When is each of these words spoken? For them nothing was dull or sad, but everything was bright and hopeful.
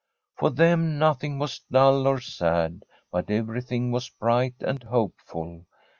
For 0.35 0.49
them 0.49 0.97
nothing 0.97 1.37
was 1.37 1.61
dull 1.71 2.07
or 2.07 2.19
sad, 2.19 2.85
but 3.11 3.29
everything 3.29 3.91
was 3.91 4.09
bright 4.09 4.55
and 4.61 4.81
hopeful. 4.81 5.67